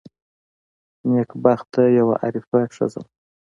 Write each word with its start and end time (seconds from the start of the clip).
نېکبخته 1.09 1.81
یوه 1.97 2.13
عارفه 2.21 2.59
ښځه 2.75 2.99
وه. 3.03 3.09